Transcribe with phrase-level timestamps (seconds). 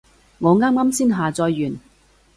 [0.39, 1.79] 我啱啱先下載完